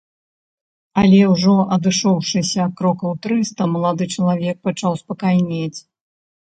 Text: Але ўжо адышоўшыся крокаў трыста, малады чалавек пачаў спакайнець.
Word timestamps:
Але 1.01 1.19
ўжо 1.33 1.53
адышоўшыся 1.75 2.63
крокаў 2.81 3.11
трыста, 3.29 3.61
малады 3.77 4.05
чалавек 4.15 4.55
пачаў 4.69 5.01
спакайнець. 5.07 5.79